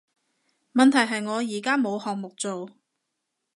[0.73, 2.71] 問題係我而家冇項目做